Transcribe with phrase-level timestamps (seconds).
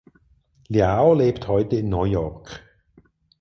[0.69, 2.63] Liao lebt heute in New York.